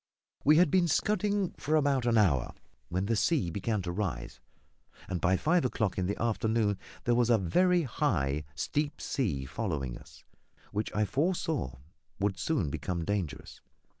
[0.43, 2.55] We had been scudding for about an hour
[2.89, 4.39] when the sea began to rise,
[5.07, 9.99] and by five o'clock in the afternoon there was a very high, steep sea following
[9.99, 10.23] us,
[10.71, 11.75] which I foresaw
[12.19, 13.61] would soon become dangerous.